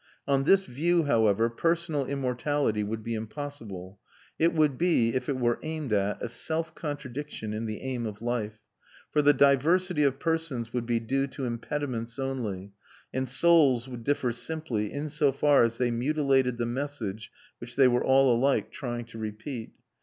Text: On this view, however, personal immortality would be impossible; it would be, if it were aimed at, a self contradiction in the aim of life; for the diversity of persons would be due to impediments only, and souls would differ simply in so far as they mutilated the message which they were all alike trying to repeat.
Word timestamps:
On 0.27 0.45
this 0.45 0.63
view, 0.65 1.03
however, 1.03 1.47
personal 1.47 2.07
immortality 2.07 2.83
would 2.83 3.03
be 3.03 3.13
impossible; 3.13 3.99
it 4.39 4.51
would 4.51 4.75
be, 4.75 5.13
if 5.13 5.29
it 5.29 5.37
were 5.37 5.59
aimed 5.61 5.93
at, 5.93 6.19
a 6.23 6.27
self 6.27 6.73
contradiction 6.73 7.53
in 7.53 7.67
the 7.67 7.81
aim 7.81 8.07
of 8.07 8.19
life; 8.19 8.61
for 9.11 9.21
the 9.21 9.31
diversity 9.31 10.01
of 10.01 10.17
persons 10.17 10.73
would 10.73 10.87
be 10.87 10.99
due 10.99 11.27
to 11.27 11.45
impediments 11.45 12.17
only, 12.17 12.71
and 13.13 13.29
souls 13.29 13.87
would 13.87 14.03
differ 14.03 14.31
simply 14.31 14.91
in 14.91 15.07
so 15.07 15.31
far 15.31 15.63
as 15.63 15.77
they 15.77 15.91
mutilated 15.91 16.57
the 16.57 16.65
message 16.65 17.31
which 17.59 17.75
they 17.75 17.87
were 17.87 18.03
all 18.03 18.35
alike 18.35 18.71
trying 18.71 19.05
to 19.05 19.19
repeat. 19.19 19.73